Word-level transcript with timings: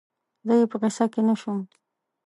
زه 0.45 0.53
یې 0.59 0.65
په 0.71 0.77
قصه 0.83 1.05
کې 1.13 1.21
نه 1.27 1.33
شوم 1.41 1.59